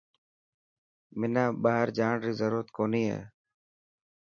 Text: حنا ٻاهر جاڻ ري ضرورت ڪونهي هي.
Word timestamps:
حنا 1.19 1.43
ٻاهر 1.63 1.87
جاڻ 1.97 2.13
ري 2.25 2.31
ضرورت 2.39 2.67
ڪونهي 2.77 3.03
هي. 3.11 3.21